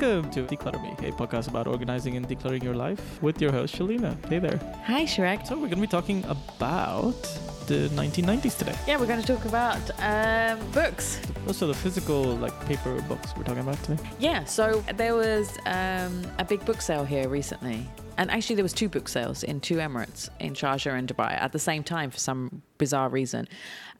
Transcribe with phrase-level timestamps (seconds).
[0.00, 3.74] Welcome to Decluttr Me, a podcast about organizing and decluttering your life with your host,
[3.74, 4.14] Shelina.
[4.26, 4.56] Hey there.
[4.84, 5.44] Hi, Shrek.
[5.44, 7.20] So, we're going to be talking about
[7.66, 8.76] the 1990s today.
[8.86, 11.20] Yeah, we're going to talk about um, books.
[11.48, 14.00] Also, the physical, like paper books we're talking about today.
[14.20, 17.84] Yeah, so there was um, a big book sale here recently.
[18.18, 21.50] And actually, there was two book sales in two Emirates, in Sharjah and Dubai, at
[21.50, 23.48] the same time for some bizarre reason.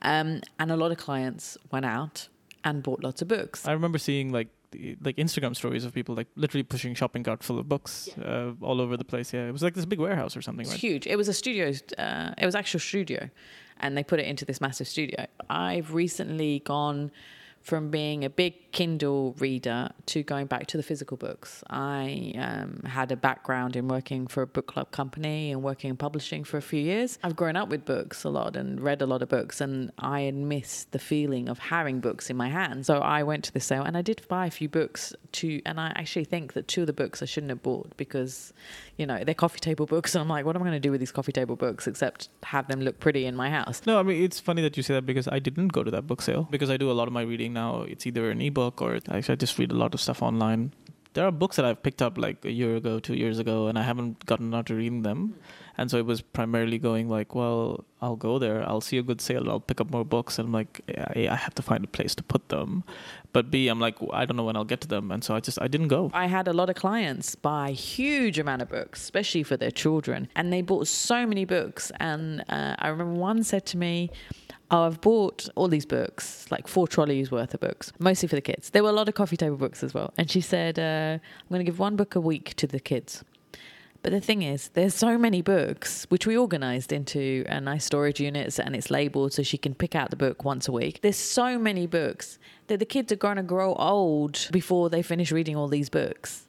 [0.02, 2.28] Um, and a lot of clients went out
[2.62, 3.66] and bought lots of books.
[3.66, 7.42] I remember seeing like the- like Instagram stories of people like literally pushing shopping cart
[7.42, 9.32] full of books uh, all over the place.
[9.32, 10.80] Yeah, it was like this big warehouse or something, It's right?
[10.80, 11.06] huge.
[11.06, 11.72] It was a studio.
[11.96, 13.30] Uh, it was actual studio,
[13.80, 15.26] and they put it into this massive studio.
[15.50, 17.10] I've recently gone
[17.62, 21.62] from being a big Kindle reader to going back to the physical books.
[21.68, 25.96] I um, had a background in working for a book club company and working in
[25.96, 27.18] publishing for a few years.
[27.22, 30.22] I've grown up with books a lot and read a lot of books, and I
[30.22, 32.86] had missed the feeling of having books in my hands.
[32.86, 35.80] So I went to the sale and I did buy a few books to, and
[35.80, 38.52] I actually think that two of the books I shouldn't have bought because,
[38.96, 40.14] you know, they're coffee table books.
[40.18, 42.28] And I'm like, what am I going to do with these coffee table books except
[42.42, 43.82] have them look pretty in my house?
[43.86, 46.06] No, I mean it's funny that you say that because I didn't go to that
[46.06, 47.82] book sale because I do a lot of my reading now.
[47.82, 50.72] It's either an ebook or I just read a lot of stuff online.
[51.14, 53.78] There are books that I've picked up like a year ago, two years ago, and
[53.78, 55.34] I haven't gotten around to reading them.
[55.78, 59.20] And so it was primarily going like, well, I'll go there, I'll see a good
[59.20, 60.80] sale, I'll pick up more books, and I'm like,
[61.14, 62.82] A, I have to find a place to put them,
[63.32, 65.40] but B, I'm like, I don't know when I'll get to them, and so I
[65.40, 66.10] just I didn't go.
[66.12, 70.28] I had a lot of clients buy huge amount of books, especially for their children,
[70.34, 71.92] and they bought so many books.
[72.00, 76.68] And uh, I remember one said to me, "Oh, I've bought all these books, like
[76.68, 78.70] four trolleys worth of books, mostly for the kids.
[78.70, 81.48] There were a lot of coffee table books as well." And she said, uh, "I'm
[81.48, 83.24] going to give one book a week to the kids."
[84.02, 88.20] But the thing is, there's so many books which we organized into a nice storage
[88.20, 91.00] units and it's labeled so she can pick out the book once a week.
[91.02, 92.38] There's so many books
[92.68, 96.46] that the kids are going to grow old before they finish reading all these books.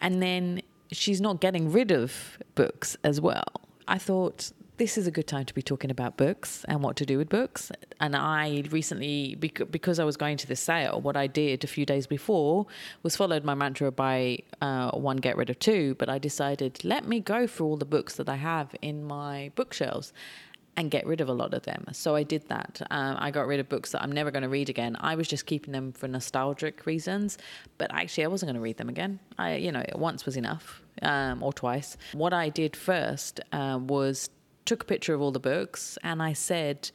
[0.00, 0.62] And then
[0.92, 3.44] she's not getting rid of books as well.
[3.88, 7.06] I thought this is a good time to be talking about books and what to
[7.06, 7.70] do with books.
[8.00, 11.86] And I recently, because I was going to the sale, what I did a few
[11.86, 12.66] days before
[13.02, 15.94] was followed my mantra by uh, one, get rid of two.
[15.96, 19.52] But I decided, let me go through all the books that I have in my
[19.54, 20.12] bookshelves
[20.76, 21.84] and get rid of a lot of them.
[21.92, 22.80] So I did that.
[22.90, 24.96] Um, I got rid of books that I'm never going to read again.
[25.00, 27.36] I was just keeping them for nostalgic reasons,
[27.76, 29.20] but actually I wasn't going to read them again.
[29.38, 31.98] I, you know, once was enough, um, or twice.
[32.14, 34.30] What I did first uh, was
[34.64, 36.90] took a picture of all the books and I said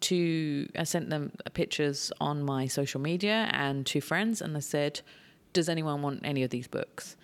[0.00, 5.00] to I sent them pictures on my social media and to friends and I said,
[5.52, 7.16] "Does anyone want any of these books?"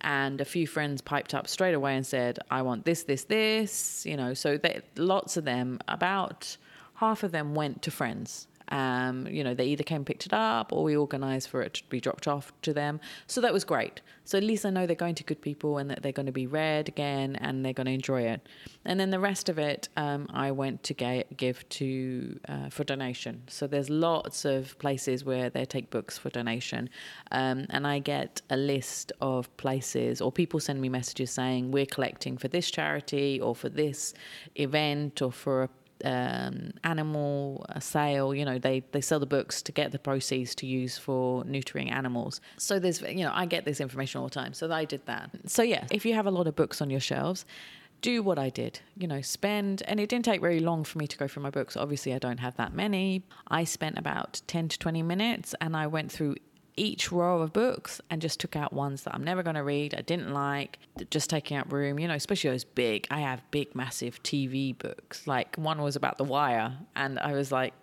[0.00, 4.06] And a few friends piped up straight away and said, "I want this, this, this."
[4.06, 6.56] You know, so they, lots of them, about
[6.94, 8.46] half of them went to friends.
[8.70, 11.74] Um, you know, they either came and picked it up or we organised for it
[11.74, 13.00] to be dropped off to them.
[13.26, 14.00] So that was great.
[14.24, 16.32] So at least I know they're going to good people and that they're going to
[16.32, 18.46] be read again and they're going to enjoy it.
[18.84, 22.84] And then the rest of it, um, I went to ga- give to uh, for
[22.84, 23.42] donation.
[23.48, 26.88] So there's lots of places where they take books for donation,
[27.32, 31.86] um, and I get a list of places or people send me messages saying we're
[31.86, 34.14] collecting for this charity or for this
[34.54, 35.68] event or for a
[36.04, 38.34] um, animal sale.
[38.34, 41.90] You know, they they sell the books to get the proceeds to use for neutering
[41.90, 42.40] animals.
[42.56, 44.52] So there's you know I get this information all the time.
[44.52, 45.30] So I did that.
[45.46, 47.44] So yeah, if you have a lot of books on your shelves.
[48.02, 51.06] Do what I did, you know, spend, and it didn't take very long for me
[51.06, 51.76] to go through my books.
[51.76, 53.24] Obviously, I don't have that many.
[53.48, 56.36] I spent about 10 to 20 minutes and I went through
[56.80, 59.94] each row of books and just took out ones that I'm never going to read,
[59.94, 60.78] I didn't like,
[61.10, 63.06] just taking up room, you know, especially those big.
[63.10, 65.26] I have big, massive TV books.
[65.26, 67.74] Like one was about The Wire, and I was like,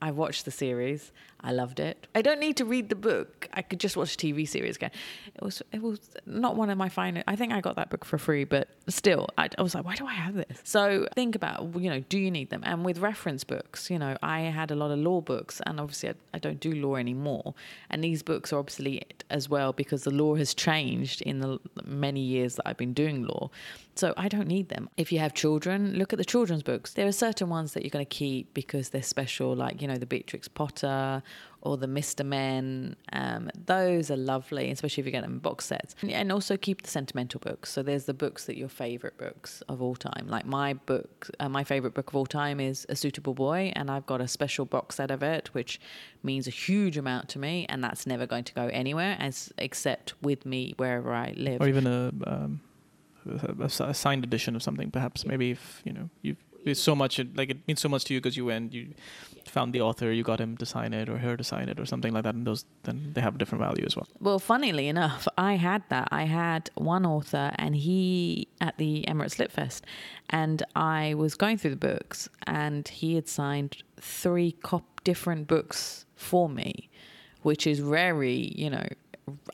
[0.00, 1.12] I watched the series.
[1.40, 2.06] I loved it.
[2.14, 3.48] I don't need to read the book.
[3.52, 4.90] I could just watch a TV series again.
[5.34, 7.24] It was it was not one of my finest.
[7.28, 9.94] I think I got that book for free, but still, I, I was like, why
[9.94, 10.60] do I have this?
[10.64, 12.62] So think about you know, do you need them?
[12.64, 16.10] And with reference books, you know, I had a lot of law books, and obviously
[16.10, 17.54] I, I don't do law anymore.
[17.90, 22.20] And these books are obsolete as well because the law has changed in the many
[22.20, 23.50] years that I've been doing law.
[23.96, 24.90] So I don't need them.
[24.98, 26.92] If you have children, look at the children's books.
[26.92, 29.96] There are certain ones that you're going to keep because they're special, like, you know,
[29.96, 31.22] the Beatrix Potter
[31.66, 32.24] or the Mr.
[32.24, 32.96] Men.
[33.12, 35.94] Um, those are lovely, especially if you get them in box sets.
[36.08, 37.72] And, also keep the sentimental books.
[37.72, 40.26] So there's the books that your favorite books of all time.
[40.28, 43.90] Like my book, uh, my favorite book of all time is A Suitable Boy, and
[43.90, 45.80] I've got a special box set of it, which
[46.22, 50.14] means a huge amount to me, and that's never going to go anywhere as except
[50.22, 51.60] with me wherever I live.
[51.60, 52.60] Or even a, um,
[53.26, 55.24] a, a signed edition of something, perhaps.
[55.24, 56.36] Maybe if you know you
[56.66, 58.88] it's so much like it means so much to you because you went you
[59.44, 61.86] found the author you got him to sign it or her to sign it or
[61.86, 64.88] something like that and those then they have a different value as well Well, funnily
[64.88, 66.08] enough, I had that.
[66.10, 69.84] I had one author, and he at the Emirates Lit Fest,
[70.30, 76.04] and I was going through the books, and he had signed three cop- different books
[76.16, 76.88] for me,
[77.42, 78.86] which is very, you know,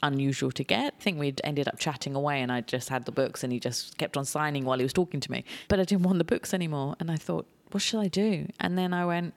[0.02, 0.94] unusual to get.
[0.98, 3.60] I think we'd ended up chatting away, and I just had the books, and he
[3.60, 5.44] just kept on signing while he was talking to me.
[5.68, 8.48] But I didn't want the books anymore, and I thought, what should I do?
[8.60, 9.34] And then I went,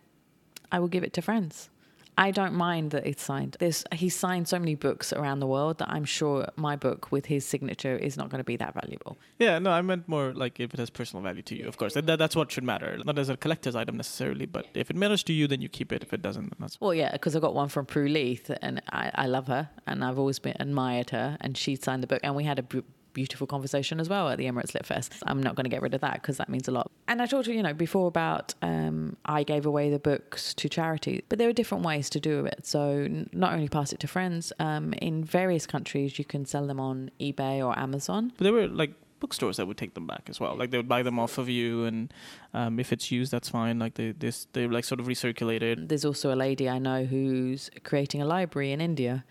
[0.72, 1.70] I will give it to friends.
[2.18, 3.58] I don't mind that it's signed.
[3.60, 7.26] There's he's signed so many books around the world that I'm sure my book with
[7.26, 9.18] his signature is not going to be that valuable.
[9.40, 11.94] yeah no i meant more like if it has personal value to you of course
[11.96, 15.24] that, that's what should matter not as a collector's item necessarily but if it matters
[15.24, 17.40] to you then you keep it if it doesn't then that's Well, yeah, because I
[17.40, 21.10] got one from Prue Leith, and I, I love her, and I've always been admired
[21.12, 22.64] her, and she signed the book, and we had a
[23.16, 25.14] beautiful conversation as well at the Emirates Lit Fest.
[25.26, 26.92] I'm not going to get rid of that because that means a lot.
[27.08, 30.70] And I talked you, you know, before about um, I gave away the books to
[30.70, 32.68] charity, but there are different ways to do it.
[32.68, 34.54] So n- not only pass it to friends.
[34.60, 38.34] Um, in various countries, you can sell them on eBay or Amazon.
[38.38, 40.56] But there were like bookstores that would take them back as well.
[40.56, 42.14] Like they would buy them off of you, and
[42.54, 43.80] um, if it's used, that's fine.
[43.80, 45.88] Like they this they like sort of recirculated.
[45.88, 49.24] There's also a lady I know who's creating a library in India.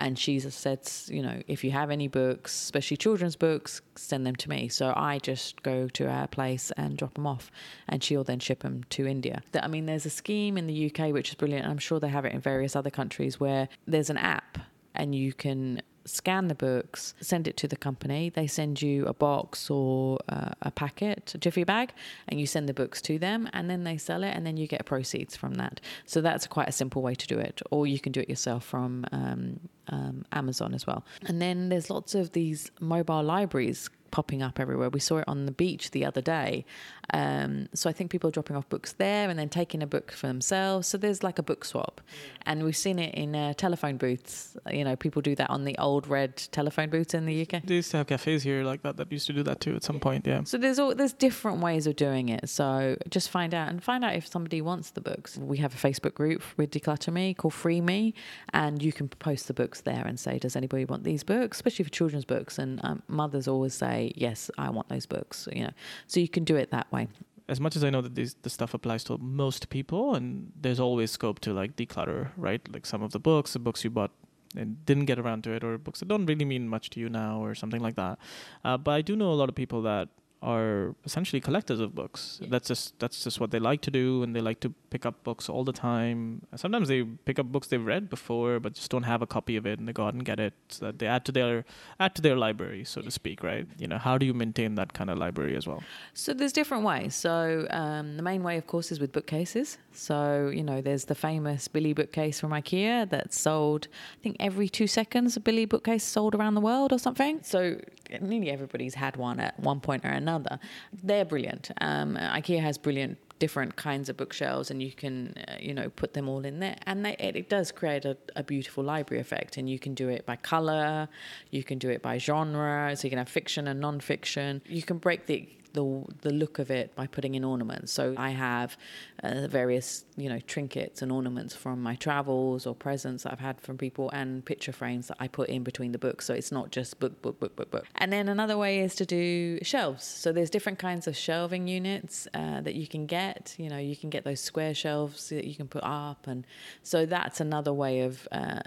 [0.00, 4.34] And she's said, you know, if you have any books, especially children's books, send them
[4.36, 4.68] to me.
[4.68, 7.50] So I just go to our place and drop them off,
[7.86, 9.42] and she'll then ship them to India.
[9.54, 11.66] I mean, there's a scheme in the UK which is brilliant.
[11.66, 14.58] I'm sure they have it in various other countries where there's an app
[14.94, 18.30] and you can scan the books, send it to the company.
[18.30, 21.92] They send you a box or uh, a packet, a jiffy bag,
[22.28, 24.66] and you send the books to them, and then they sell it, and then you
[24.66, 25.80] get proceeds from that.
[26.04, 27.62] So that's quite a simple way to do it.
[27.70, 31.04] Or you can do it yourself from um, um, Amazon as well.
[31.26, 34.90] And then there's lots of these mobile libraries popping up everywhere.
[34.90, 36.64] We saw it on the beach the other day.
[37.12, 40.12] Um, so I think people are dropping off books there and then taking a book
[40.12, 40.86] for themselves.
[40.88, 42.00] So there's like a book swap.
[42.46, 44.56] And we've seen it in uh, telephone booths.
[44.70, 47.62] You know, people do that on the old red telephone booths in the UK.
[47.64, 49.82] They used to have cafes here like that that used to do that too at
[49.82, 50.26] some point.
[50.26, 50.42] Yeah.
[50.44, 52.48] So there's all there's different ways of doing it.
[52.48, 55.36] So just find out and find out if somebody wants the books.
[55.36, 58.14] We have a Facebook group with Decluttr Me called Free Me,
[58.52, 61.84] and you can post the books there and say, does anybody want these books, especially
[61.84, 62.58] for children's books?
[62.58, 65.48] And um, mothers always say, yes, I want those books.
[65.52, 65.70] You know,
[66.06, 67.08] so you can do it that way.
[67.48, 71.10] As much as I know that this stuff applies to most people, and there's always
[71.10, 72.60] scope to like declutter, right?
[72.72, 74.12] Like some of the books, the books you bought
[74.56, 77.08] and didn't get around to it, or books that don't really mean much to you
[77.08, 78.18] now, or something like that.
[78.64, 80.08] Uh, but I do know a lot of people that
[80.42, 82.40] are essentially collectors of books.
[82.48, 85.22] That's just that's just what they like to do, and they like to pick up
[85.22, 86.42] books all the time.
[86.56, 89.66] Sometimes they pick up books they've read before, but just don't have a copy of
[89.66, 91.64] it, and they go out and get it so that they add to their
[91.98, 93.66] add to their library, so to speak, right?
[93.78, 95.82] You know, how do you maintain that kind of library as well?
[96.14, 97.14] So there's different ways.
[97.14, 99.76] So um, the main way, of course, is with bookcases.
[99.92, 103.88] So you know, there's the famous Billy bookcase from IKEA that's sold.
[104.18, 107.40] I think every two seconds, a Billy bookcase sold around the world or something.
[107.42, 107.78] So
[108.20, 110.58] nearly everybody's had one at one point or another.
[111.02, 111.70] They're brilliant.
[111.80, 116.12] Um, IKEA has brilliant different kinds of bookshelves and you can uh, you know put
[116.12, 119.56] them all in there and they, it, it does create a, a beautiful library effect
[119.56, 121.08] and you can do it by color
[121.50, 124.98] you can do it by genre so you can have fiction and non-fiction you can
[124.98, 127.92] break the the the look of it by putting in ornaments.
[127.92, 128.76] So I have
[129.22, 133.60] uh, various you know trinkets and ornaments from my travels or presents that I've had
[133.60, 136.26] from people, and picture frames that I put in between the books.
[136.26, 137.86] So it's not just book book book book book.
[137.96, 140.04] And then another way is to do shelves.
[140.04, 143.54] So there's different kinds of shelving units uh, that you can get.
[143.58, 146.46] You know you can get those square shelves that you can put up, and
[146.82, 148.26] so that's another way of.
[148.32, 148.60] Uh,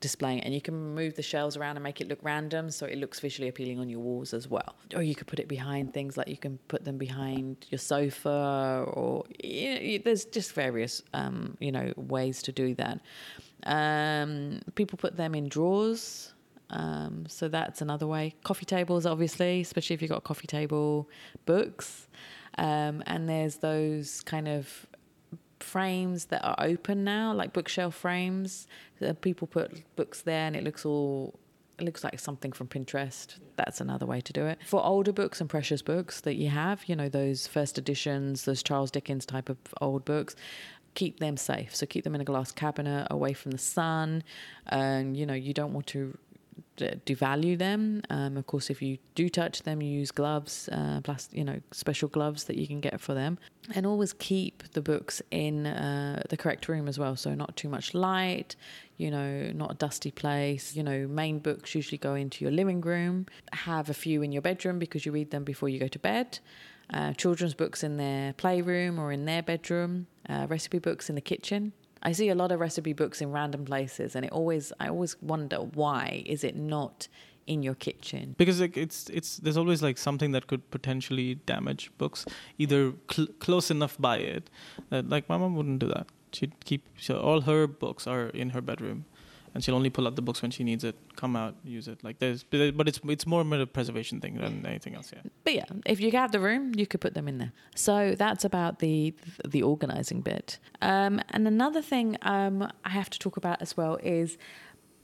[0.00, 0.44] displaying it.
[0.44, 3.20] And you can move the shelves around and make it look random so it looks
[3.20, 4.76] visually appealing on your walls as well.
[4.94, 8.84] Or you could put it behind things like you can put them behind your sofa
[8.88, 13.00] or you know, there's just various um, you know ways to do that.
[13.64, 16.32] Um, people put them in drawers
[16.70, 18.34] um, so that's another way.
[18.44, 21.08] Coffee tables obviously especially if you've got a coffee table
[21.46, 22.06] books.
[22.56, 24.87] Um, and there's those kind of
[25.62, 28.66] frames that are open now, like bookshelf frames.
[29.04, 31.38] Uh, people put books there, and it looks all.
[31.78, 33.36] It looks like something from Pinterest.
[33.54, 34.58] That's another way to do it.
[34.66, 38.64] For older books and precious books that you have, you know, those first editions, those
[38.64, 40.34] Charles Dickens type of old books,
[40.94, 41.76] keep them safe.
[41.76, 44.24] So keep them in a glass cabinet away from the sun.
[44.66, 46.18] And, you know, you don't want to
[46.76, 48.02] devalue them.
[48.10, 51.60] Um, of course, if you do touch them, you use gloves, uh, plastic, you know,
[51.72, 53.38] special gloves that you can get for them,
[53.74, 57.16] and always keep the books in uh, the correct room as well.
[57.16, 58.56] So not too much light,
[58.96, 60.76] you know, not a dusty place.
[60.76, 63.26] You know, main books usually go into your living room.
[63.52, 66.38] Have a few in your bedroom because you read them before you go to bed.
[66.92, 71.20] uh, children's books in their playroom or in their bedroom, uh, recipe books in the
[71.20, 71.72] kitchen.
[72.02, 75.16] I see a lot of recipe books in random places, and it always I always
[75.22, 77.08] wonder why is it not
[77.46, 78.34] in your kitchen?
[78.36, 82.26] because like it's it's there's always like something that could potentially damage books
[82.58, 84.50] either cl- close enough by it
[84.90, 88.60] like my mom wouldn't do that she'd keep so all her books are in her
[88.60, 89.06] bedroom
[89.54, 92.02] and she'll only pull out the books when she needs it come out use it
[92.04, 95.54] like there's but it's it's more of a preservation thing than anything else yeah But
[95.54, 97.52] yeah, if you have the room, you could put them in there.
[97.74, 99.14] So that's about the
[99.46, 100.58] the organizing bit.
[100.82, 104.36] Um, and another thing um, I have to talk about as well is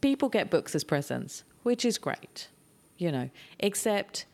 [0.01, 2.49] people get books as presents, which is great,
[2.99, 3.31] you know.
[3.59, 4.27] Except,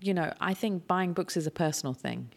[0.00, 2.30] you know, I think buying books is a personal thing.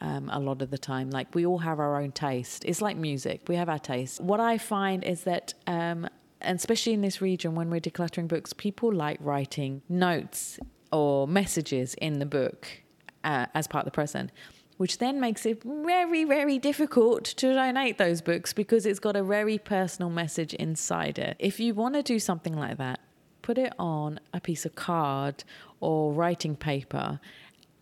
[0.00, 2.64] Um, a lot of the time, like we all have our own taste.
[2.64, 4.20] It's like music; we have our taste.
[4.20, 6.08] What I find is that um,
[6.40, 10.58] and especially in this region when we're decluttering books, people like writing notes
[10.92, 12.68] or messages in the book
[13.24, 14.30] uh, as part of the present,
[14.76, 19.22] which then makes it very, very difficult to donate those books because it's got a
[19.22, 21.36] very personal message inside it.
[21.38, 23.00] If you want to do something like that,
[23.42, 25.44] put it on a piece of card
[25.80, 27.20] or writing paper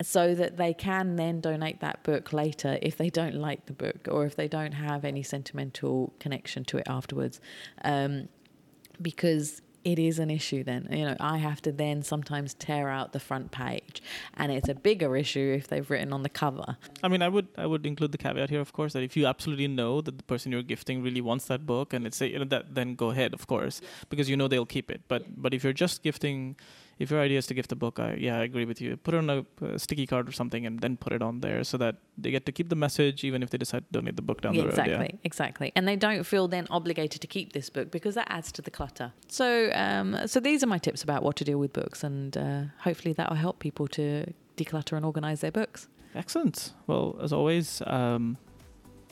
[0.03, 4.09] so that they can then donate that book later if they don't like the book
[4.11, 7.41] or if they don't have any sentimental connection to it afterwards.
[7.85, 8.29] Um,
[9.01, 10.87] because it is an issue then.
[10.91, 14.03] You know, I have to then sometimes tear out the front page,
[14.35, 16.77] and it's a bigger issue if they've written on the cover.
[17.03, 19.27] I mean, I would I would include the caveat here, of course, that if you
[19.27, 22.39] absolutely know that the person you're gifting really wants that book, and it's a, you
[22.39, 25.03] know, that then go ahead, of course, because you know they'll keep it.
[25.09, 26.57] But but if you're just gifting,
[27.03, 28.97] if your idea is to gift a book, I yeah I agree with you.
[28.97, 31.65] Put it on a, uh sticky card or something, and then put it on there
[31.65, 34.23] so that they get to keep the message even if they decide to donate the
[34.23, 34.79] book down Yeah, the road.
[34.79, 35.31] exactly, Yeah.
[35.31, 38.63] exactly, and they don't feel then obligated to keep this book because that adds to
[38.63, 39.13] the clutter.
[39.29, 42.63] So, um, so these are my tips about what to do with books, and uh,
[42.87, 44.05] hopefully that will help people to
[44.57, 45.89] declutter and organize their books.
[46.15, 46.73] Excellent.
[46.87, 48.37] Well, as always, um,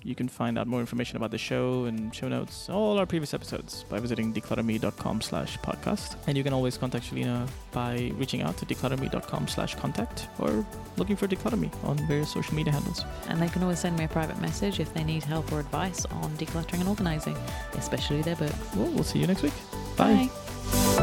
[0.03, 3.35] you can find out more information about the show and show notes, all our previous
[3.35, 6.17] episodes, by visiting decluttrme.com slash podcast.
[6.27, 10.65] And you can always contact Shelina by reaching out to decluttrme.com slash contact or
[10.97, 13.05] looking for Decluttr Me on various social media handles.
[13.29, 16.05] And they can always send me a private message if they need help or advice
[16.07, 17.37] on decluttering and organizing,
[17.75, 18.55] especially their books.
[18.75, 19.55] Well, we'll see you next week.
[19.97, 20.29] Bye.
[20.73, 21.00] Bye.